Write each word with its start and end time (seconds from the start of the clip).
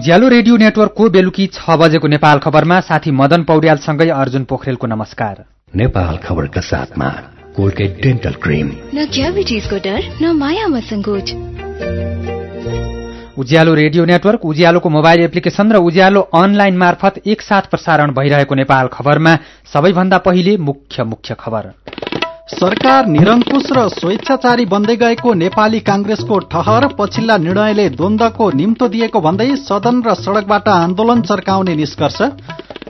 उज्यालो 0.00 0.28
radio 0.28 0.56
नेटवर्कको 0.56 1.08
बेलुकी 1.10 1.46
छ 1.46 1.74
बजेको 1.76 2.08
नेपाल 2.08 2.38
खबरमा 2.38 2.76
साथी 2.80 3.10
मदन 3.12 3.42
पौड्यालसँगै 3.44 4.08
अर्जुन 4.10 4.44
पोखरेलको 4.44 4.86
नमस्कार। 4.86 5.44
नेपाल 5.76 6.16
खबरका 6.24 6.60
साथमा 6.60 7.08
कोलगेट 7.56 8.00
डेन्टल 8.02 8.34
क्रिम। 8.40 8.68
न 8.94 9.04
क्याभिटिजको 9.12 9.76
डर 9.76 10.00
न 10.22 10.32
मायामा 10.32 10.80
सङ्कोच। 10.88 11.28
उज्यालो 13.38 13.74
रेडियो 13.74 14.04
नेटवर्क 14.06 14.44
उज्यालोको 14.46 14.88
मोबाइल 14.88 15.20
एप्लिकेशन 15.20 15.72
र 15.72 15.84
उज्यालो 15.84 16.20
अनलाइन 16.34 16.76
मार्फत 16.76 17.20
एकसाथ 17.26 17.68
प्रसारण 17.68 18.16
भइरहेको 18.16 18.54
नेपाल 18.54 18.86
खबरमा 18.88 19.36
सबैभन्दा 19.68 20.18
पहिले 20.24 20.56
मुख्य 20.64 21.04
मुख्य 21.04 21.36
खबर। 21.40 21.72
सरकार 22.50 23.06
निरङ्कुश 23.06 23.66
र 23.72 23.82
स्वेच्छाचारी 23.90 24.64
बन्दै 24.66 24.96
गएको 25.02 25.34
नेपाली 25.42 25.80
कांग्रेसको 25.88 26.38
ठहर 26.52 26.86
पछिल्ला 26.98 27.36
निर्णयले 27.46 27.88
द्वन्द्वको 27.90 28.50
निम्तो 28.60 28.88
दिएको 28.94 29.20
भन्दै 29.26 29.48
सदन 29.60 30.02
र 30.02 30.14
सड़कबाट 30.18 30.68
आन्दोलन 30.70 31.22
चर्काउने 31.30 31.74
निष्कर्ष। 31.76 32.18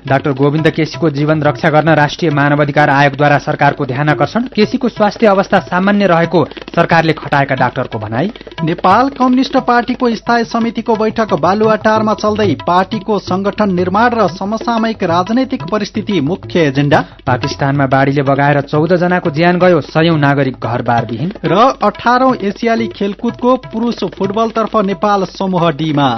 डाक्टर 0.00 0.32
गोविन्द 0.32 0.68
केसीको 0.72 1.08
जीवन 1.12 1.42
रक्षा 1.42 1.68
गर्न 1.70 1.94
राष्ट्रिय 1.94 2.30
मानवाधिकार 2.32 2.90
आयोगद्वारा 2.90 3.38
सरकारको 3.38 3.84
ध्यान 3.86 4.08
आकर्षण 4.08 4.42
केसीको 4.54 4.88
स्वास्थ्य 4.88 5.26
अवस्था 5.26 5.58
सामान्य 5.62 6.06
रहेको 6.06 6.44
सरकारले 6.76 7.12
खटाएका 7.12 7.54
डाक्टरको 7.54 7.98
भनाई। 7.98 8.30
नेपाल 8.64 9.08
कम्युनिष्ट 9.18 9.56
पार्टीको 9.66 10.10
स्थायी 10.16 10.44
समितिको 10.46 10.94
बैठक 10.96 11.34
बालुवाटारमा 11.42 12.14
चल्दै 12.14 12.54
पार्टीको 12.66 13.18
संगठन 13.20 13.74
निर्माण 13.74 14.08
र 14.14 14.26
समसामयिक 14.34 15.02
राजनैतिक 15.12 15.62
परिस्थिति 15.70 16.20
मुख्य 16.30 16.66
एजेण्डा 16.68 17.00
पाकिस्तानमा 17.26 17.86
बाढ़ीले 17.86 18.22
बगाएर 18.22 18.60
चौध 18.72 18.96
जनाको 18.96 19.30
ज्यान 19.32 19.49
गयो 19.58 19.80
सयौं 19.80 20.16
नागरिक 20.18 20.56
घरबारविहीन 20.60 21.32
र 21.44 21.54
अठारौं 21.82 22.34
एसियाली 22.42 22.86
खेलकुदको 22.88 23.56
पुरूष 23.66 24.04
फुटबलतर्फ 24.14 24.76
नेपाल 24.76 25.24
समूह 25.24 25.70
डीमा। 25.70 26.08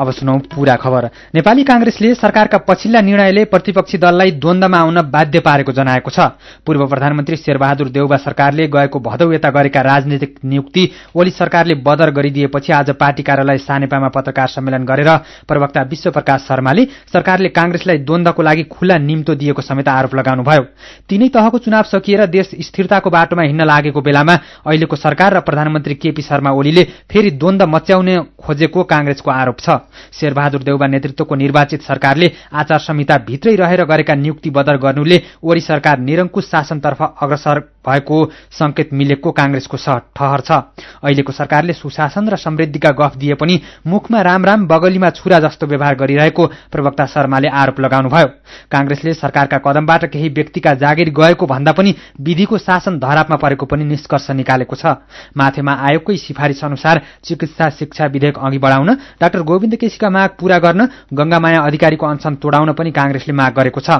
अब 0.00 0.10
सुनौ 0.10 0.36
पूरा 0.54 0.76
खबर। 0.76 1.04
नेपाली 1.34 1.64
कांग्रेसले 1.64 2.14
सरकारका 2.14 2.58
पछिल्ला 2.58 3.00
निर्णयले 3.00 3.44
प्रतिपक्षी 3.44 3.98
दललाई 3.98 4.30
द्वन्दमा 4.32 4.78
आउन 4.78 5.00
बाध्य 5.08 5.40
पारेको 5.40 5.72
जनाएको 5.72 6.10
छ। 6.10 6.20
पूर्व 6.66 6.86
प्रधानमन्त्री 6.86 7.36
शेरबहादुर 7.36 7.88
देउबा 7.88 8.16
सरकारले 8.16 8.66
गएको 8.68 8.98
भदौ 9.00 9.32
यता 9.32 9.50
गरेका 9.50 9.80
राजनीतिक 9.80 10.34
नियुक्ति 10.44 10.88
ओली 11.16 11.30
सरकारले 11.30 11.74
बदर 11.80 12.10
गरिदिएपछि 12.10 12.72
आज 12.72 12.90
पार्टी 13.00 13.22
कार्यालय 13.22 13.58
सानेपामा 13.58 14.08
पत्रकार 14.08 14.48
सम्मेलन 14.48 14.84
गरेर 14.84 15.10
प्रवक्ता 15.48 15.82
विश्वप्रकाश 15.82 16.40
शर्माले 16.42 16.84
सरकारले 17.12 17.48
कांग्रेसलाई 17.50 17.98
द्वन्दको 17.98 18.42
लागि 18.42 18.62
खुल्ला 18.68 18.98
निम्तो 18.98 19.34
दिएको 19.34 19.62
समेत 19.62 19.88
आरोप 19.88 20.14
लगाउनुभयो। 20.14 20.62
तीनै 21.08 21.28
तहको 21.28 21.58
चुनाव 21.58 21.82
सकिएर 21.86 22.26
देश 22.26 22.50
स्थिरताको 22.66 23.10
बाटोमा 23.10 23.42
हिँड्न 23.42 23.64
लागेको 23.64 24.00
बेलामा 24.00 24.34
अहिलेको 24.66 24.96
सरकार 24.96 25.34
र 25.36 25.40
प्रधानमन्त्री 25.40 25.94
केपी 25.94 26.22
शर्मा 26.22 26.50
ओलीले 26.52 26.82
फेरि 27.10 27.30
द्वन्द 27.32 27.62
मच्याउने 27.64 28.16
खोजेको 28.38 28.82
कांग्रेसको 28.84 29.30
आरोप 29.30 29.58
छ। 29.60 29.68
शेरबहादुर 30.12 30.62
देउबा 30.62 30.86
नेतृत्वको 30.86 31.34
निर्वाचित 31.34 31.82
सरकारले 31.82 32.26
आचार 32.52 32.78
संहिता 32.80 33.16
भित्रै 33.26 33.54
रहेर 33.56 33.84
गरेका 33.84 34.14
नियुक्ति 34.16 34.50
बदर 34.50 34.76
गर्नुले 34.76 35.22
ओरी 35.42 35.60
सरकार 35.60 35.98
निरङ्कुश 36.00 36.44
शासनतर्फ 36.46 37.02
अग्रसर 37.02 37.60
भएको 37.86 38.24
संकेत 38.52 38.92
मिलेको 38.92 39.30
कांग्रेसको 39.32 39.76
ठहर 40.16 40.40
छ। 40.40 40.50
अहिलेको 41.02 41.32
सरकारले 41.32 41.72
सुशासन 41.72 42.28
र 42.28 42.36
समृद्धिका 42.36 42.90
गफ 42.92 43.16
दिए 43.16 43.34
पनि 43.34 43.60
मुखमा 43.86 44.20
राम 44.22 44.44
राम 44.44 44.66
बगलीमा 44.66 45.10
छुरा 45.12 45.38
जस्तो 45.40 45.66
व्यवहार 45.66 45.94
गरिरहेको 45.94 46.46
प्रवक्ता 46.72 47.06
शर्माले 47.06 47.48
आरोप 47.48 47.80
लगाउनुभयो। 47.80 48.26
कांग्रेसले 48.70 49.14
सरकारका 49.14 49.58
कदमबाट 49.58 50.04
केही 50.06 50.28
व्यक्तिका 50.28 50.74
जागिर 50.74 51.10
गएको 51.10 51.46
भन्दा 51.46 51.72
पनि 51.72 51.94
विधिको 52.20 52.58
शासन 52.58 52.98
धरापमा 52.98 53.36
परेको 53.36 53.66
पनि 53.66 53.84
निष्कर्ष 53.86 54.30
निकालेको 54.32 54.76
छ। 54.76 54.98
माथेमा 55.36 55.72
आयोगकै 55.72 56.16
सिफारिश 56.16 56.64
अनुसार 56.64 57.00
चिकित्सा 57.24 57.68
शिक्षा 57.70 58.06
विधेयक 58.06 58.38
अघि 58.38 58.58
बढाउन 58.58 58.90
डाक्टर 59.20 59.40
गोविन्द 59.42 59.74
केसीका 59.76 60.10
माग 60.10 60.30
पूरा 60.40 60.58
गर्न 60.58 60.88
गंगामाया 61.12 61.60
अधिकारीको 61.62 62.06
अनसन 62.06 62.34
तोडाउन 62.36 62.72
पनि 62.72 62.90
कांग्रेसले 62.90 63.32
माग 63.32 63.52
गरेको 63.54 63.80
छ। 63.80 63.90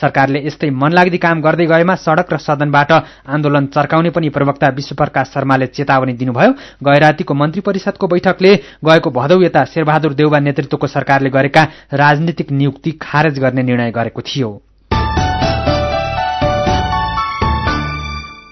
सरकारले 0.00 0.46
यस्तै 0.46 0.70
मनलाग्दी 0.72 1.18
काम 1.18 1.40
गर्दै 1.40 1.66
गएमा 1.66 1.94
सड़क 1.96 2.32
र 2.32 2.36
सदनबाट 2.38 2.90
आन्दोलन 3.36 3.66
चर्काउने 3.68 4.10
पनि 4.10 4.28
प्रवक्ता 4.28 4.68
विश्वप्रकाश 4.72 5.26
शर्माले 5.28 5.66
चेतावनी 5.68 6.12
दिनुभयो। 6.12 6.52
गैरातीको 6.82 7.34
मन्त्री 7.34 7.60
परिषदको 7.60 8.06
बैठकले 8.08 8.54
गएको 8.84 9.10
भदौ 9.10 9.40
यता 9.42 9.64
शेरबहादुर 9.64 10.14
देउबा 10.14 10.38
नेतृत्वको 10.40 10.86
सरकारले 10.86 11.30
गरेका 11.30 11.62
राजनीतिक 11.94 12.52
नियुक्ति 12.52 12.90
खारेज 13.02 13.38
गर्ने 13.38 13.62
निर्णय 13.62 13.90
गरेको 13.90 14.22
थियो। 14.22 14.50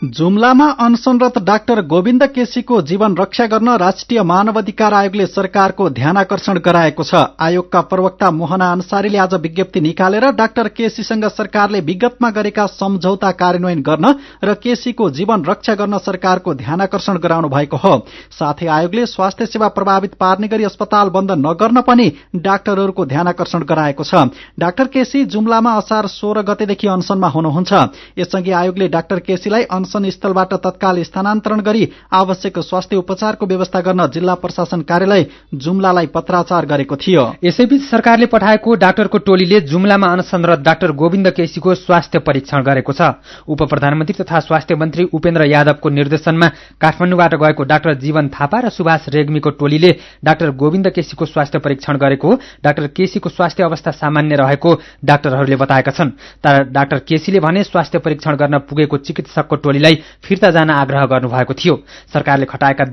जुम्लामा 0.06 0.66
अनसनरत 0.80 1.38
डाक्टर 1.40 1.80
गोविन्द 1.82 2.22
केसीको 2.28 2.80
जीवन 2.82 3.14
रक्षा 3.16 3.44
गर्न 3.46 3.76
राष्ट्रिय 3.78 4.22
मानवाधिकार 4.22 4.94
आयोगले 4.94 5.26
सरकारको 5.26 5.88
ध्यान 5.90 6.16
आकर्षण 6.16 6.58
गराएको 6.60 7.02
छ। 7.02 7.14
आयोगका 7.40 7.80
प्रवक्ता 7.82 8.30
मोहना 8.30 8.70
अन्सारीले 8.72 9.18
आज 9.18 9.34
विज्ञप्ति 9.36 9.80
निकालेर 9.80 10.30
डाक्टर 10.32 10.68
केसीसँग 10.70 11.24
सरकारले 11.30 11.80
विगतमा 11.80 12.30
गरेका 12.30 12.66
सम्झौता 12.68 13.30
कार्यान्वयन 13.32 13.82
गर्न 13.82 14.14
र 14.44 14.54
केसीको 14.56 15.08
जीवन 15.10 15.44
रक्षा 15.44 15.74
गर्न 15.74 15.98
सरकारको 16.00 16.54
ध्यान 16.54 16.80
आकर्षण 16.82 17.18
गराउनु 17.18 17.48
भएको 17.48 17.76
हो। 17.76 17.94
साथै 18.30 18.66
आयोगले 18.68 19.06
स्वास्थ्य 19.06 19.46
सेवा 19.46 19.68
प्रभावित 19.70 20.14
पार्ने 20.20 20.48
गरी 20.48 20.64
अस्पताल 20.64 21.08
बन्द 21.08 21.32
नगर्न 21.38 21.80
पनि 21.80 22.10
डाक्टरहरूको 22.44 23.06
ध्यान 23.06 23.28
आकर्षण 23.28 23.64
गराएको 23.64 24.04
छ। 24.04 24.28
डाक्टर 24.58 24.86
केसी 24.90 25.24
जुम्लामा 25.26 25.72
असार 25.74 26.06
सोह्र 26.08 26.42
गतेदेखि 26.44 26.88
अनसनमा 26.88 27.28
हुनुहुन्छ। 27.28 27.72
यसअघि 28.18 28.52
आयोगले 28.52 28.88
डाक्टर 28.90 29.18
केसीलाई 29.20 29.62
अनसन 29.94 30.10
स्थलबाट 30.10 30.54
तत्काल 30.56 31.02
स्थानान्तरण 31.02 31.60
गरी 31.60 31.88
आवश्यक 32.12 32.58
स्वास्थ्य 32.60 32.96
उपचारको 32.96 33.46
व्यवस्था 33.46 33.80
गर्न 33.80 34.06
जिल्ला 34.10 34.34
प्रशासन 34.34 34.80
कार्यालय 34.82 35.26
जुम्लालाई 35.54 36.06
पत्राचार 36.06 36.66
गरेको 36.66 36.96
थियो। 36.96 37.24
यसैबीच 37.44 37.82
सरकारले 37.82 38.26
पठाएको 38.26 38.74
डाक्टरको 38.74 39.18
टोलीले 39.18 39.60
जुम्लामा 39.62 40.06
अनसनरत 40.08 40.58
डाक्टर 40.60 40.92
गोविन्द 40.92 41.28
केसीको 41.30 41.74
स्वास्थ्य 41.76 42.18
परीक्षण 42.18 42.62
गरेको 42.62 42.92
छ। 42.92 43.14
उप 43.46 43.62
प्रधानमन्त्री 43.64 44.22
तथा 44.22 44.40
स्वास्थ्य 44.40 44.74
मन्त्री 44.74 45.04
उपेन्द्र 45.12 45.44
यादवको 45.46 45.88
निर्देशनमा 45.90 46.48
काठमाडौँबाट 46.80 47.34
गएको 47.34 47.62
डाक्टर 47.64 47.94
जीवन 47.94 48.28
थापा 48.30 48.58
र 48.60 48.68
सुभाष 48.70 49.08
रेग्मीको 49.08 49.50
टोलीले 49.52 49.90
डाक्टर 50.24 50.50
गोविन्द 50.52 50.88
केसीको 50.90 51.24
स्वास्थ्य 51.26 51.58
परीक्षण 51.58 51.96
गरेको 51.96 52.34
डाक्टर 52.64 52.86
केसीको 52.90 53.28
स्वास्थ्य 53.30 53.62
अवस्था 53.64 53.90
सामान्य 53.92 54.36
रहेको 54.36 54.74
डाक्टरहरूले 55.04 55.56
बताएका 55.56 55.92
छन्। 55.92 56.10
तर 56.42 56.62
डाक्टर 56.72 56.98
केसीले 56.98 57.40
भने 57.40 57.62
स्वास्थ्य 57.64 57.98
परीक्षण 57.98 58.36
गर्न 58.36 58.58
पुगेको 58.64 58.96
चिकित्सकको 58.98 59.56
टोलीलाई 59.84 60.02
फिर्ता 60.24 60.50
जान 60.50 60.70
आग्रह 60.70 61.04
गर्नुभएको 61.06 61.54
थियो। 61.54 61.74
सरकारले 62.12 62.46
खटाएका 62.46 62.84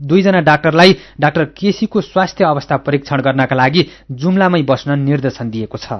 दुईजना 0.00 0.40
डाक्टरलाई 0.40 0.96
डाक्टर 1.20 1.44
केसीको 1.52 2.00
स्वास्थ्य 2.00 2.44
अवस्था 2.44 2.76
परीक्षण 2.78 3.20
गर्नका 3.20 3.56
लागि 3.56 3.86
जुम्लामै 4.12 4.62
बस्न 4.62 4.98
निर्देशन 4.98 5.50
दिएको 5.50 5.78
छ। 5.78 5.92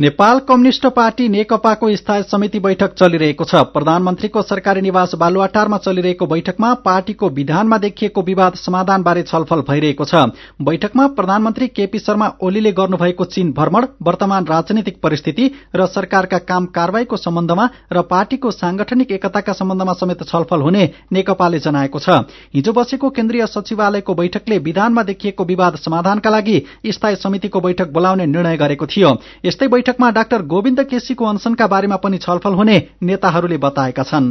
नेपाल 0.00 0.38
कम्युनिष्ट 0.38 0.86
पार्टी 0.86 1.28
नेकपाको 1.28 1.88
स्थायी 1.96 2.22
समिति 2.22 2.58
बैठक 2.58 2.92
चलिरहेको 2.94 3.44
छ। 3.44 3.54
प्रधानमन्त्रीको 3.72 4.42
सरकारी 4.42 4.80
निवास 4.80 5.14
बालुवाटारमा 5.14 5.78
चलिरहेको 5.78 6.26
बैठकमा 6.26 6.72
पार्टीको 6.80 7.28
विधानमा 7.28 7.78
देखिएको 7.78 8.22
विवाद 8.22 8.54
समाधानबारे 8.54 9.22
छलफल 9.22 9.60
भइरहेको 9.68 10.04
छ। 10.04 10.14
बैठकमा 10.62 11.06
प्रधानमन्त्री 11.08 11.68
केपी 11.68 11.98
शर्मा 11.98 12.28
ओलीले 12.42 12.72
गर्नुभएको 12.72 13.24
चीन 13.26 13.50
भ्रमण 13.52 13.86
वर्तमान 14.02 14.46
राजनीतिक 14.46 15.00
परिस्थिति 15.02 15.50
र 15.76 15.86
सरकारका 15.88 16.38
काम 16.40 16.66
कारवाहीको 16.72 17.16
सम्बन्धमा 17.18 17.68
र 17.92 18.02
पार्टीको 18.08 18.50
सांगठनिक 18.50 19.12
एकताका 19.12 19.52
सम्बन्धमा 19.52 19.92
समेत 19.92 20.24
छलफल 20.24 20.60
हुने 20.62 20.88
नेकपाले 21.12 21.58
जनाएको 21.58 21.98
छ। 21.98 22.24
हिजो 22.54 22.72
बसेको 22.72 23.10
केन्द्रीय 23.10 23.46
सचिवालयको 23.48 24.14
बैठकले 24.14 24.58
विधानमा 24.62 25.02
देखिएको 25.02 25.44
विवाद 25.44 25.76
समाधानका 25.76 26.30
लागि 26.30 26.56
स्थायी 26.88 27.16
समितिको 27.18 27.60
बैठक 27.60 27.92
बोलाउने 27.92 28.26
निर्णय 28.26 28.56
गरेको 28.56 28.86
थियो। 28.86 29.14
यस्तै 29.44 29.81
बैठकमा 29.82 30.10
डाक्टर 30.12 30.42
गोविन्द 30.46 30.80
केसीको 30.86 31.24
अनसनका 31.26 31.66
बारेमा 31.66 31.96
पनि 31.98 32.18
छलफल 32.20 32.54
हुने 32.54 32.76
नेताहरूले 33.02 33.56
बताएका 33.58 34.02
छन्। 34.04 34.26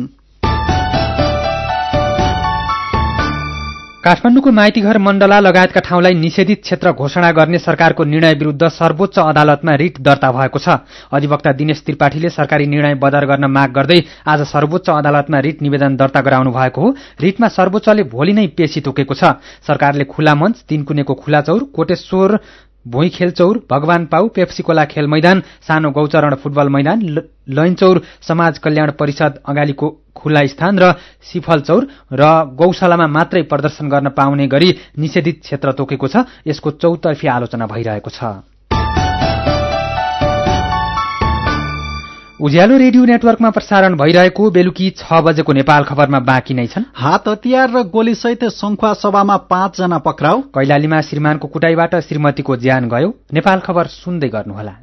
काठमाडौँको 4.02 4.52
माइतीघर 4.52 4.98
मण्डला 4.98 5.40
लगायतका 5.40 5.80
ठाउँलाई 5.80 6.14
निषेधित 6.16 6.62
क्षेत्र 6.62 6.92
घोषणा 6.94 7.32
गर्ने 7.32 7.60
सरकारको 7.60 8.04
निर्णय 8.04 8.34
विरूद्ध 8.34 8.68
सर्वोच्च 8.72 9.20
अदालतमा 9.20 9.76
रिट 9.76 10.00
दर्ता 10.00 10.32
भएको 10.32 10.60
छ। 10.60 10.80
अधिवक्ता 11.12 11.52
दिनेश 11.52 11.84
त्रिपाठीले 11.86 12.30
सरकारी 12.32 12.66
निर्णय 12.66 12.96
बदर 12.96 13.26
गर्न 13.28 13.46
माग 13.52 13.70
गर्दै 13.72 14.00
आज 14.26 14.48
सर्वोच्च 14.48 14.90
अदालतमा 14.90 15.40
रिट 15.40 15.62
निवेदन 15.62 15.96
दर्ता 15.98 16.22
गराउनु 16.22 16.52
भएको 16.52 16.82
हो। 16.82 16.96
रिटमा 17.22 17.48
सर्वोच्चले 17.52 18.04
भोलि 18.08 18.34
नै 18.34 18.48
पेशी 18.58 18.82
तोकेको 18.82 19.14
छ। 19.14 19.38
सरकारले 19.68 20.04
खुला 20.08 20.34
मञ्च 20.34 20.66
तीनकुनेको 20.70 21.14
खुला 21.14 21.42
चौर 21.42 21.64
कोटेश्वर 21.70 22.40
भुइँ 22.86 23.10
खेलचौर 23.10 23.58
भगवान 23.72 24.06
पाउ 24.06 24.28
पेप्सीकोला 24.36 24.86
खेल 24.86 25.08
मैदान 25.08 25.42
सानो 25.68 25.92
गौचरण 25.92 26.36
फुटबल 26.36 26.70
मैदान 26.70 27.02
लैनचौर 27.50 28.02
समाज 28.28 28.58
कल्याण 28.58 28.92
परिषद 29.00 29.40
अगाडिको 29.46 29.90
खुल्ला 30.16 30.46
स्थान 30.48 30.80
र 30.80 30.92
सिफलचौर 31.32 31.88
र 32.14 32.30
गौशालामा 32.58 33.08
मात्रै 33.08 33.42
प्रदर्शन 33.46 33.90
गर्न 33.90 34.10
पाउने 34.18 34.48
गरी 34.48 34.70
निषेधित 34.98 35.42
क्षेत्र 35.42 35.72
तोकेको 35.78 36.08
छ 36.08 36.26
यसको 36.48 36.72
चौतर्फी 36.82 37.28
आलोचना 37.28 37.66
भइरहेको 37.68 38.10
छ। 38.10 38.51
उज्यालो 42.42 42.78
रेडियो 42.78 43.06
नेटवर्कमा 43.06 43.50
प्रसारण 43.50 43.96
भइरहेको 43.96 44.50
बेलुकी 44.50 44.90
छ 44.98 45.18
बजेको 45.22 45.54
नेपाल 45.54 45.84
खबरमा 45.84 46.20
बाँकी 46.26 46.54
नै 46.54 46.66
छन्। 46.68 46.90
हात 46.96 47.28
हतियार 47.28 47.70
र 47.70 47.84
गोलीसहित 47.86 48.44
संखुवा 48.52 48.94
सभामा 48.94 49.36
पाँचजना 49.46 49.98
पक्राउ। 50.02 50.42
कैलालीमा 50.50 51.02
श्रीमानको 51.02 51.48
कुटाईबाट 51.48 51.96
श्रीमतीको 52.02 52.56
ज्यान 52.58 52.90
गयो। 52.90 53.14
नेपाल 53.34 53.60
खबर 53.60 53.86
सुन्दै 53.94 54.30
गर्नुहोला। 54.34 54.74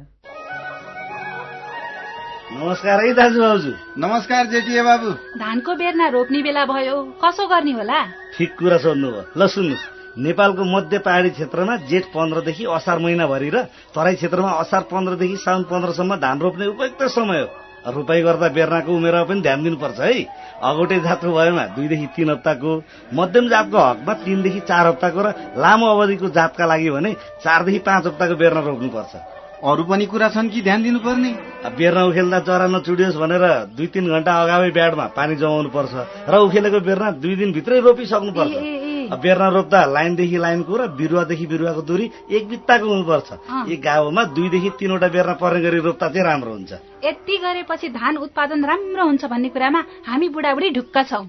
नमस्कार 2.55 3.05
है 3.05 3.13
दाजु 3.13 3.39
भाउजू 3.41 3.71
नमस्कार 3.99 4.45
जेटिए 4.47 4.81
बाबु। 4.81 5.11
धानको 5.43 5.75
बेर्ना 5.75 6.07
रोप्ने 6.15 6.39
बेला 6.41 6.65
भयो। 6.65 6.97
कसो 7.19 7.43
गर्ने 7.43 7.71
होला? 7.75 7.99
ठिक 8.39 8.55
कुरा 8.55 8.77
सोध्नुभयो। 8.77 9.23
ल 9.35 9.47
सुन्नुहोस्। 9.47 9.98
नेपालको 10.17 10.63
मध्य 10.65 10.97
पहाडी 10.99 11.29
क्षेत्रमा 11.29 11.75
जेठ 11.85 12.05
पन्ध्रदेखि 12.09 12.65
असार 12.65 12.99
महिनाभरि 12.99 13.49
र 13.49 13.63
तराई 13.95 14.15
क्षेत्रमा 14.15 14.51
असार 14.61 14.81
पन्ध्रदेखि 14.91 15.37
साउन 15.37 15.63
पन्ध्रसम्म 15.69 16.15
धान 16.15 16.39
रोप्ने 16.39 16.65
उपयुक्त 16.67 17.03
समय 17.09 17.41
हो। 17.41 17.91
रोपाई 17.91 18.21
गर्दा 18.21 18.47
बेर्नाको 18.49 18.91
उमेरमा 18.91 19.23
पनि 19.23 19.41
ध्यान 19.41 19.63
दिनुपर्छ 19.63 19.99
है। 19.99 20.13
अगौटे 20.59 20.99
जातको 20.99 21.31
भएमा 21.31 21.65
दुईदेखि 21.75 22.07
तीन 22.15 22.29
हप्ताको 22.29 22.71
मध्यम 23.15 23.47
जातको 23.49 23.77
हकमा 23.79 24.13
तीनदेखि 24.25 24.59
चार 24.67 24.87
हप्ताको 24.87 25.19
र 25.21 25.27
लामो 25.57 25.87
अवधिको 25.87 26.29
जातका 26.29 26.65
लागि 26.65 26.89
भने 26.89 27.13
चारदेखि 27.39 27.79
पाँच 27.79 28.05
हप्ताको 28.07 28.35
बेर्ना 28.35 28.61
रोप्नुपर्छ। 28.67 29.13
अरू 29.59 29.83
पनि 29.83 30.05
कुरा 30.05 30.27
छन् 30.29 30.49
कि 30.49 30.61
ध्यान 30.61 30.83
दिनुपर्ने? 30.83 31.31
बेर्ना 31.77 32.03
उखेल्दा 32.05 32.39
चरा 32.39 32.67
नचुडियोस् 32.67 33.17
भनेर 33.19 33.43
दुई 33.75 33.87
तिन 33.87 34.05
घन्टा 34.07 34.33
अगावै 34.43 34.71
ब्याडमा 34.71 35.05
पानी 35.15 35.35
जमाउनु 35.35 35.69
पर्छ 35.69 35.93
र 36.27 36.35
उखेलेको 36.35 36.79
बेर्ना 36.79 37.11
दुई 37.19 37.35
दिनभित्रै 37.35 37.79
रोपिसक्नु 37.79 38.31
पर्छ 38.31 38.78
बेर्ना 39.09 39.47
रोप्दा 39.49 39.79
लाइनदेखि 39.85 40.37
लाइनको 40.37 40.77
र 40.77 40.87
बिरुवादेखि 40.93 41.45
बिरुवाको 41.47 41.81
दूरी 41.81 42.05
एक 42.31 42.47
बित्ताको 42.49 42.85
हुनुपर्छ। 42.85 43.29
एक 43.71 43.81
गाउँमा 43.81 44.23
दुईदेखि 44.35 44.69
तीनवटा 44.79 45.07
बेर्ना 45.07 45.33
पर्ने 45.41 45.61
गरी 45.61 45.79
रोप्दा 45.79 46.07
चाहिँ 46.09 46.25
राम्रो 46.25 46.51
हुन्छ। 46.51 46.71
यति 47.05 47.37
गरेपछि 47.37 47.89
धान 47.89 48.17
उत्पादन 48.17 48.65
राम्रो 48.65 49.03
हुन्छ 49.05 49.25
भन्ने 49.25 49.49
कुरामा 49.49 49.81
हामी 50.07 50.29
बुढाबुढी 50.29 50.69
ढुक्क 50.69 50.97
छौ। 51.09 51.23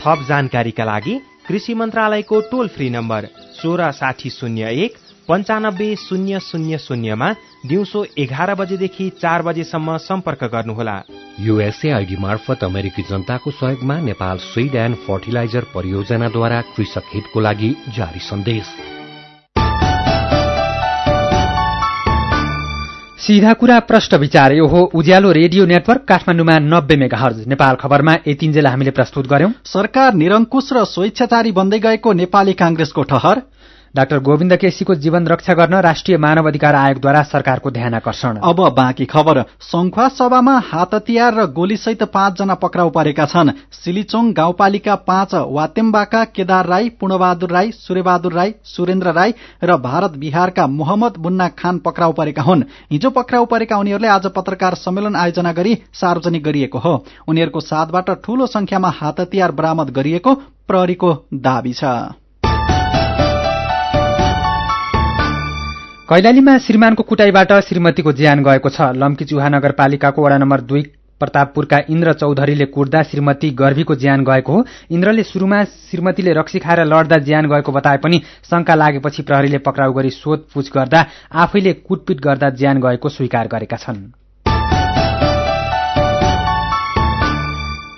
थप 0.00 0.18
जानकारीका 0.28 0.84
लागि 0.84 1.14
कृषि 1.48 1.74
मन्त्रालयको 1.74 2.40
टोल 2.50 2.68
फ्री 2.68 2.90
नम्बर 2.90 3.28
सोह्र 3.58 3.90
साठी 3.92 4.30
शून्य 4.30 4.70
एक 4.84 4.92
पन्चानब्बे 5.28 5.94
शून्य 5.98 6.38
शून्य 6.40 6.78
शून्यमा 6.78 7.30
दिउँसो 7.66 8.04
एघार 8.18 8.54
बजेदेखि 8.54 9.08
चार 9.22 9.42
बजेसम्म 9.42 9.96
सम्पर्क 9.96 10.44
गर्नुहोला। 10.44 10.96
युएसएआईडी 11.40 12.16
मार्फत 12.16 12.64
अमेरिकी 12.64 13.02
जनताको 13.02 13.50
सहयोगमा 13.50 13.96
नेपाल 14.00 14.36
स्विड 14.38 14.74
एन्ड 14.74 14.96
फर्टिलाइजर 14.96 15.64
परियोजनाद्वारा 15.74 16.60
कृषक 16.76 17.10
हितको 17.14 17.40
लागि 17.40 17.74
जारी 17.96 18.20
सन्देश। 18.20 18.66
सिधा 23.20 23.52
कुरा 23.52 23.78
प्रष्ट 23.80 24.14
विचार 24.14 24.52
यो 24.52 24.66
हो। 24.66 24.80
उज्यालो 24.94 25.32
रेडियो 25.32 25.64
नेटवर्क 25.66 26.04
काठमाडौँमा 26.08 26.58
नब्बे 26.58 26.96
मेगाहर्ज। 26.96 27.46
नेपाल 27.48 27.76
खबरमा 27.76 28.14
यतिन्जेल 28.26 28.66
हामीले 28.66 28.90
प्रस्तुत 28.90 29.26
गर्यौं। 29.26 29.50
सरकार 29.64 30.14
निरङ्कुश 30.14 30.72
र 30.72 30.84
स्वेच्छाचारी 30.84 31.52
बन्दै 31.52 31.78
गएको 31.78 32.12
नेपाली 32.12 32.52
कांग्रेसको 32.52 33.02
ठहर। 33.02 33.42
डाक्टर 33.98 34.18
गोविन्द 34.18 34.54
केसीको 34.56 34.94
जीवन 34.96 35.26
रक्षा 35.26 35.54
गर्न 35.54 35.74
राष्ट्रिय 35.82 36.16
मानव 36.16 36.48
अधिकार 36.48 36.74
आयोगद्वारा 36.74 37.22
सरकारको 37.24 37.70
ध्यान 37.70 37.94
आकर्षण। 37.94 38.36
अब 38.42 38.60
बाँकी 38.72 39.04
खबर। 39.04 39.40
संखुवा 39.62 40.08
सभामा 40.08 40.56
हात 40.64 40.94
हतियार 40.94 41.34
र 41.34 41.46
गोलीसहित 41.50 42.02
पाँचजना 42.08 42.54
पक्राउ 42.54 42.90
परेका 42.90 43.24
छन्। 43.26 43.50
सिलिचोङ 43.74 44.30
गाउँपालिका 44.32 44.94
पाँच 45.02 45.34
वातेम्बाका 45.50 46.22
केदार 46.26 46.66
राई 46.66 46.88
पूर्णबहादुर 47.00 47.50
राई 47.50 47.70
सूर्यबहादुर 47.70 48.32
राई 48.32 48.54
सुरेन्द्र 48.64 49.12
राई 49.12 49.34
र 49.64 49.76
भारत 49.78 50.16
बिहारका 50.16 50.66
मोहम्मद 50.68 51.16
मुन्ना 51.18 51.48
खान 51.58 51.78
पक्राउ 51.78 52.12
परेका 52.12 52.42
हुन्। 52.42 52.62
हिजो 52.92 53.10
पक्राउ 53.10 53.44
परेका 53.46 53.78
उनीहरूले 53.78 54.08
आज 54.08 54.26
पत्रकार 54.36 54.74
सम्मेलन 54.76 55.16
आयोजना 55.16 55.52
गरी 55.52 55.74
सार्वजनिक 55.94 56.44
गरिएको 56.44 56.78
हो। 56.78 56.94
उनीहरूको 57.28 57.60
साथबाट 57.60 58.10
ठूलो 58.22 58.46
संख्यामा 58.46 58.94
हात 58.94 59.20
हतियार 59.20 59.52
बरामद 59.52 59.90
गरिएको 59.90 60.34
प्रहरीको 60.68 61.14
दावी 61.34 61.72
छ। 61.72 61.84
कैलालीमा 66.08 66.56
श्रीमानको 66.58 67.02
कुटाईबाट 67.04 67.52
श्रीमतीको 67.62 68.12
ज्यान 68.16 68.42
गएको 68.42 68.68
छ। 68.70 68.80
लम्की 68.96 69.24
चुहा 69.28 69.48
नगरपालिकाको 69.48 70.22
वडा 70.24 70.36
नम्बर 70.38 70.60
दुई 70.64 70.82
प्रतापपुरका 71.20 71.78
इन्द्र 71.86 72.12
चौधरीले 72.14 72.64
कुट्दा 72.66 73.02
श्रीमती 73.02 73.50
गर्भीको 73.52 73.94
ज्यान 73.94 74.24
गएको 74.24 74.52
हो। 74.52 74.64
इन्द्रले 74.90 75.22
शुरूमा 75.22 75.62
श्रीमतीले 75.64 76.32
रक्सी 76.32 76.58
खाएर 76.58 76.84
लड्दा 76.86 77.18
ज्यान 77.28 77.48
गएको 77.50 77.72
बताए 77.72 77.98
पनि 77.98 78.20
शंका 78.44 78.74
लागेपछि 78.74 79.22
प्रहरीले 79.22 79.58
पक्राउ 79.60 79.92
गरी 79.92 80.10
सोधपूछ 80.12 80.72
गर्दा 80.72 81.04
आफैले 81.44 81.72
कुटपिट 81.84 82.20
गर्दा 82.20 82.50
ज्यान 82.56 82.80
गएको 82.80 83.08
स्वीकार 83.08 83.48
गरेका 83.48 83.76
छन्। 83.76 84.00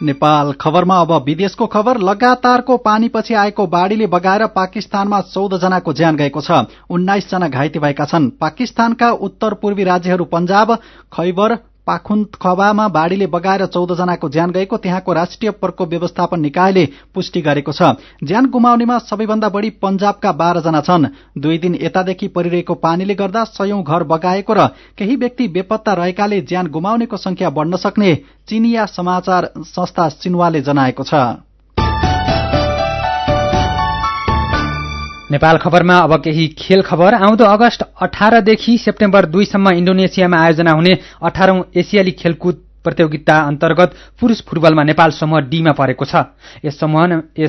नेपाल 0.02 0.52
खबरमा 0.52 0.96
अब 1.00 1.12
विदेशको 1.24 1.66
खबर 1.66 1.98
लगातारको 1.98 2.76
पानीपछि 2.76 3.34
आएको 3.34 3.66
बाढ़ीले 3.66 4.06
बगाएर 4.06 4.46
पाकिस्तानमा 4.46 5.20
चौध 5.20 5.58
जनाको 5.60 5.92
ज्यान 5.92 6.16
गएको 6.16 6.40
छ। 6.40 6.64
उन्नाइस 6.90 7.30
जना 7.30 7.48
घाइते 7.48 7.78
भएका 7.78 8.04
छन्। 8.04 8.30
पाकिस्तानका 8.40 9.10
उत्तर 9.20 9.54
पूर्वी 9.54 9.84
राज्यहरू 9.84 10.24
पंजाब 10.24 10.74
खैबर 11.12 11.56
पाखुन्खवामा 11.86 12.86
बाढ़ीले 12.88 13.26
बगाएर 13.26 13.66
चौध 13.66 13.94
जनाको 13.96 14.28
ज्यान 14.28 14.50
गएको 14.50 14.76
त्यहाँको 14.76 15.12
राष्ट्रिय 15.12 15.50
प्रकोप 15.52 15.88
व्यवस्थापन 15.88 16.40
निकायले 16.40 16.84
पुष्टि 17.14 17.40
गरेको 17.40 17.72
छ। 17.72 17.92
ज्यान 18.24 18.46
गुमाउनेमा 18.50 18.98
सबैभन्दा 19.00 19.48
बढ़ी 19.48 19.70
पञ्जाबका 19.82 20.32
बाह्र 20.32 20.60
जना 20.60 20.80
छन्। 20.80 21.06
दुई 21.38 21.58
दिन 21.58 21.78
यतादेखि 21.82 22.28
परिरहेको 22.28 22.74
पानीले 22.76 23.14
गर्दा 23.14 23.44
सयौं 23.50 23.82
घर 23.82 24.02
बगाएको 24.06 24.52
र 24.52 24.66
केही 24.98 25.16
व्यक्ति 25.16 25.48
बेपत्ता 25.50 25.92
रहेकाले 25.94 26.40
ज्यान 26.42 26.66
गुमाउनेको 26.68 27.16
संख्या 27.18 27.50
बढ़न 27.50 27.76
सक्ने 27.78 28.14
चिनिया 28.48 28.86
समाचार 28.86 29.50
संस्था 29.58 30.08
सिन्वाले 30.10 30.60
जनाएको 30.60 31.04
छ। 31.04 31.14
नेपाल 35.30 35.56
खबरमा 35.58 35.96
अब 35.96 36.14
केही 36.22 36.46
खेल 36.58 36.82
खबर। 36.82 37.14
आउँदो 37.14 37.44
अगस्त 37.46 37.82
अठारदेखि 38.02 38.76
सेप्टेम्बर 38.78 39.26
दुईसम्म 39.26 39.70
इण्डोनेसियामा 39.72 40.38
आयोजना 40.38 40.72
हुने 40.72 40.96
अठारौं 41.22 41.62
एसियाली 41.76 42.10
खेलकुद 42.12 42.62
प्रतियोगिता 42.84 43.36
अन्तर्गत 43.42 43.90
पुरूष 44.20 44.40
फुटबलमा 44.48 44.82
नेपाल 44.84 45.10
समूह 45.12 45.40
डीमा 45.50 45.72
परेको 45.72 46.04
छ। 46.04 46.14
यस 46.64 46.78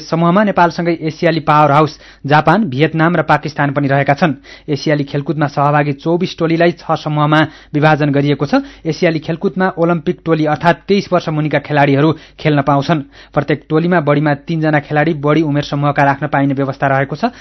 समूहमा 0.10 0.44
नेपालसँगै 0.44 0.94
एसियाली 1.02 1.40
पावर 1.42 1.72
हाउस 1.72 2.00
जापान 2.26 2.64
भियतनाम 2.70 3.16
र 3.16 3.22
पाकिस्तान 3.24 3.72
पनि 3.72 3.88
रहेका 3.88 4.14
छन्। 4.14 4.34
एसियाली 4.68 5.04
खेलकुदमा 5.04 5.48
सहभागी 5.48 5.94
चौबिस 5.94 6.38
टोलीलाई 6.38 6.72
छ 6.74 6.84
समूहमा 7.00 7.40
विभाजन 7.74 8.12
गरिएको 8.12 8.46
छ। 8.46 8.62
एसियाली 8.86 9.20
खेलकुदमा 9.22 9.68
ओलम्पिक 9.78 10.22
टोली 10.26 10.46
अर्थात 10.48 10.84
तेइस 10.88 11.08
वर्ष 11.14 11.30
मुनिका 11.30 11.60
खेलाड़ीहरू 11.64 12.12
खेल्न 12.40 12.62
पाउँछन्। 12.62 13.02
प्रत्येक 13.34 13.66
टोलीमा 13.70 14.00
बढ़ीमा 14.02 14.34
तीनजना 14.44 14.80
खेलाड़ी 14.82 15.14
बढ़ी 15.16 15.42
उमेर 15.42 15.64
समूहका 15.64 16.04
राख्न 16.04 16.28
पाइने 16.28 16.54
व्यवस्था 16.54 16.88
रहेको 16.88 17.16
छ 17.16 17.32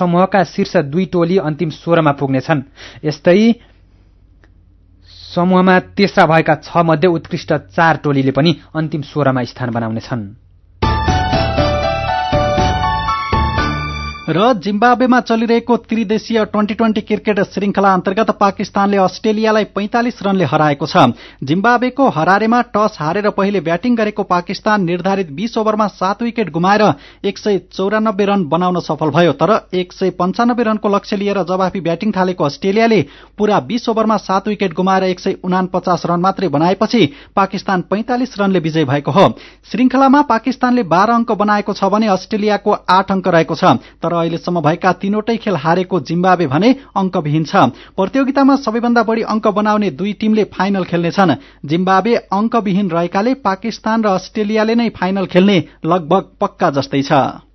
समूहका 0.00 0.42
शीर्ष 0.44 0.76
दुई 0.86 1.04
टोली 1.06 1.36
अन्तिम 1.38 1.70
सोह्रमा 1.70 2.12
पुग्नेछन्। 2.12 2.62
यस्तै 3.04 3.38
समूहमा 5.34 5.78
तेस्रा 5.96 6.26
भएका 6.26 6.54
छ 6.66 6.82
मध्ये 6.84 7.08
उत्कृष्ट 7.16 7.52
चार 7.76 7.96
टोलीले 8.04 8.30
पनि 8.38 8.56
अन्तिम 8.74 9.02
सोह्रमा 9.10 9.42
स्थान 9.50 9.70
बनाउनेछन्। 9.70 10.22
र 14.30 14.52
जिम्बाब्वेमा 14.62 15.18
चलिरहेको 15.20 15.76
त्रिदेशीय 15.82 16.44
ट्वेन्टी 16.46 16.74
ट्वेन्टी 16.74 17.00
क्रिकेट 17.00 17.38
श्रृंखला 17.44 17.92
अन्तर्गत 17.92 18.30
पाकिस्तानले 18.40 18.96
अस्ट्रेलियालाई 18.96 19.64
पैंतालिस 19.74 20.22
रनले 20.22 20.44
हराएको 20.44 20.86
छ। 20.86 20.96
जिम्बाब्वेको 21.42 22.08
हरारेमा 22.08 22.60
टस 22.70 22.96
हारेर 23.00 23.28
पहिले 23.30 23.60
ब्याटिङ 23.60 23.96
गरेको 23.96 24.22
पाकिस्तान 24.24 24.84
निर्धारित 24.84 25.30
बीस 25.32 25.56
ओभरमा 25.58 25.86
सात 25.92 26.22
विकेट 26.22 26.50
गुमाएर 26.50 26.82
एक 27.24 27.38
सय 27.38 27.58
चौरानब्बे 27.72 28.24
रन 28.24 28.44
बनाउन 28.48 28.80
सफल 28.80 29.10
भयो 29.10 29.32
तर 29.32 29.54
एक 29.74 29.92
सय 29.92 30.10
पञ्चानब्बे 30.20 30.62
रनको 30.62 30.88
लक्ष्य 30.88 31.16
लिएर 31.16 31.42
जवाफी 31.44 31.80
ब्याटिङ 31.80 32.12
थालेको 32.12 32.44
अस्ट्रेलियाले 32.44 33.00
पूरा 33.38 33.58
बीस 33.66 33.88
ओभरमा 33.88 34.16
सात 34.20 34.48
विकेट 34.48 34.74
गुमाएर 34.74 35.04
एक 35.04 35.20
सय 35.20 35.36
उनापचास 35.42 36.06
रन 36.06 36.20
मात्रै 36.20 36.48
बनाएपछि 36.50 37.02
पाकिस्तान 37.36 37.82
पैंतालिस 37.90 38.38
रनले 38.40 38.58
विजय 38.60 38.84
भएको 38.84 39.10
हो। 39.10 39.26
श्रृंखलामा 39.72 40.22
पाकिस्तानले 40.30 40.82
बाह्र 40.86 41.18
अङ्क 41.18 41.32
बनाएको 41.34 41.72
छ 41.72 41.90
भने 41.90 42.06
अस्ट्रेलियाको 42.10 42.78
आठ 42.90 43.12
अङ्क 43.12 43.28
रहेको 43.30 43.54
छ 43.56 43.74
तर 43.98 44.18
अहिलेसम्म 44.20 44.60
भएका 44.60 44.92
तीनवटै 45.02 45.36
खेल 45.36 45.56
हारेको 45.56 46.00
जिम्बावे 46.00 46.46
भने 46.46 46.70
अङ्कविहीन 46.96 47.44
छ। 47.44 47.56
प्रतियोगितामा 47.96 48.56
सबैभन्दा 48.56 49.02
बढ़ी 49.02 49.22
अङ्क 49.34 49.46
बनाउने 49.58 49.90
दुई 49.90 50.12
टीमले 50.20 50.44
फाइनल 50.54 50.84
खेल्नेछन्। 50.84 51.36
जिम्बावे 51.64 52.14
अङ्कविहीन 52.32 52.90
रहेकाले 52.90 53.34
पाकिस्तान 53.44 54.02
र 54.04 54.08
अस्ट्रेलियाले 54.16 54.74
नै 54.74 54.88
फाइनल 54.96 55.26
खेल्ने 55.26 55.62
लगभग 55.84 56.24
पक्का 56.40 56.70
जस्तै 56.70 57.02
छ। 57.02 57.49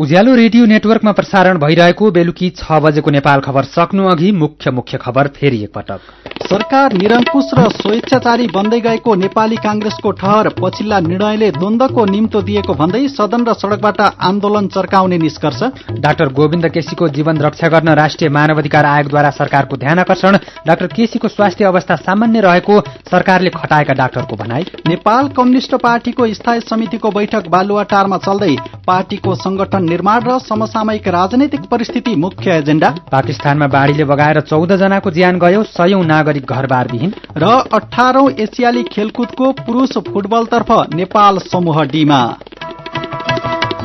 उज्यालो 0.00 0.34
रेडियो 0.34 0.66
नेटवर्कमा 0.66 1.12
प्रसारण 1.12 1.58
भइरहेको 1.58 2.10
बेलुकी 2.10 2.48
छ 2.52 2.76
बजेको 2.82 3.10
नेपाल 3.10 3.40
खबर 3.40 3.64
सक्नु 3.66 4.04
अघि 4.08 4.30
मुख्य 4.34 4.70
मुख्य 4.70 4.98
खबर 4.98 5.28
फेरि 5.36 5.58
एकपटक। 5.64 6.00
सरकार 6.42 6.92
निरङ्कुश 6.92 7.50
र 7.54 7.66
स्वेच्छाचारी 7.72 8.46
बन्दै 8.54 8.78
गएको 8.80 9.14
नेपाली 9.14 9.56
कांग्रेसको 9.58 10.10
ठहर 10.20 10.48
पछिल्ला 10.60 11.00
निर्णयले 11.00 11.50
द्वन्द्वको 11.52 12.04
निम्तो 12.06 12.40
दिएको 12.42 12.74
भन्दै 12.74 13.02
सदन 13.10 13.44
र 13.48 13.54
सड़कबाट 13.54 14.00
आन्दोलन 14.28 14.68
चर्काउने 14.68 15.18
निष्कर्ष। 15.18 15.60
डाक्टर 16.00 16.32
गोविन्द 16.32 16.66
केसीको 16.70 17.08
जीवन 17.10 17.38
रक्षा 17.40 17.68
गर्न 17.68 17.94
राष्ट्रिय 18.00 18.30
मानवाधिकार 18.30 18.84
आयोगद्वारा 18.86 19.30
सरकारको 19.32 19.76
ध्यान 19.76 19.98
आकर्षण 19.98 20.38
डाक्टर 20.66 20.86
केसीको 20.96 21.28
स्वास्थ्य 21.28 21.64
अवस्था 21.64 21.96
सामान्य 21.98 22.40
रहेको 22.40 22.80
सरकारले 23.10 23.50
खटाएका 23.50 23.98
डाक्टरको 24.00 24.36
भनाई। 24.36 24.64
नेपाल 24.88 25.28
कम्युनिष्ट 25.36 25.74
पार्टीको 25.84 26.32
स्थायी 26.34 26.66
समितिको 26.70 27.10
बैठक 27.10 27.48
बालुवाटारमा 27.50 28.18
चल्दै 28.20 28.56
पार्टीको 28.88 29.34
संगठन 29.36 29.88
निर्माण 29.90 30.20
र 30.22 30.38
समसामयिक 30.40 31.08
राजनैतिक 31.10 31.62
परिस्थिति 31.70 32.14
मुख्य 32.16 32.58
एजेण्डा 32.58 32.90
पाकिस्तानमा 33.10 33.66
बाढ़ीले 33.68 34.04
बगाएर 34.04 34.40
चौध 34.42 34.76
जनाको 34.76 35.10
ज्यान 35.10 35.38
गयो 35.38 35.62
सयौं 35.70 36.02
नागरिक 36.06 36.46
घरबारविहीन। 36.48 37.12
र 37.36 37.44
अठारौं 37.72 38.30
एसियाली 38.38 38.82
खेलकुदको 38.92 39.52
पुरूष 39.60 39.98
फुटबलतर्फ 40.08 40.70
नेपाल 40.94 41.38
समूह 41.46 41.82
डीमा। 41.92 42.22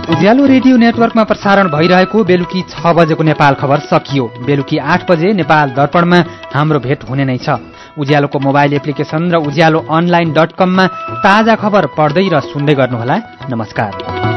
उज्यालो 0.05 0.45
रेडियो 0.45 0.77
नेटवर्कमा 0.77 1.23
प्रसारण 1.23 1.67
भइरहेको 1.69 2.23
बेलुकी 2.23 2.61
छ 2.69 2.93
बजेको 2.93 3.23
नेपाल 3.23 3.53
खबर 3.55 3.79
सकियो। 3.89 4.25
बेलुकी 4.45 4.77
आठ 4.77 5.09
बजे 5.09 5.33
नेपाल 5.33 5.69
दर्पणमा 5.73 6.19
हाम्रो 6.53 6.79
भेट 6.79 7.09
हुने 7.09 7.25
नै 7.25 7.37
छ। 7.37 7.57
उज्यालोको 7.97 8.39
मोबाइल 8.39 8.73
एप्लिकेशन 8.75 9.31
र 9.33 9.41
उज्यालो 9.41 9.79
अनलाइन 9.89 10.33
डट 10.37 10.51
कममा 10.53 10.85
ताजा 11.25 11.55
खबर 11.57 11.85
पढ्दै 11.97 12.29
र 12.29 12.39
सुन्दै 12.43 12.73
गर्नुहोला। 12.75 13.15
नमस्कार। 13.49 14.34